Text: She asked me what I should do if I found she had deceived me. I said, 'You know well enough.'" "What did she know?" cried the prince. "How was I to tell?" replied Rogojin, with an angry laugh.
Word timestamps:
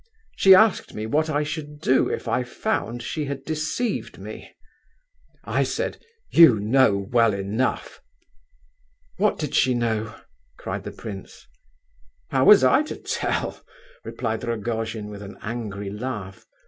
She 0.35 0.55
asked 0.55 0.95
me 0.95 1.05
what 1.05 1.29
I 1.29 1.43
should 1.43 1.79
do 1.79 2.09
if 2.09 2.27
I 2.27 2.41
found 2.41 3.03
she 3.03 3.25
had 3.25 3.45
deceived 3.45 4.17
me. 4.17 4.51
I 5.43 5.61
said, 5.61 6.03
'You 6.31 6.59
know 6.59 6.97
well 7.11 7.35
enough.'" 7.35 8.01
"What 9.17 9.37
did 9.37 9.53
she 9.53 9.75
know?" 9.75 10.15
cried 10.57 10.85
the 10.85 10.91
prince. 10.91 11.45
"How 12.31 12.45
was 12.45 12.63
I 12.63 12.81
to 12.81 12.95
tell?" 12.95 13.63
replied 14.03 14.43
Rogojin, 14.43 15.07
with 15.07 15.21
an 15.21 15.37
angry 15.43 15.91
laugh. 15.91 16.47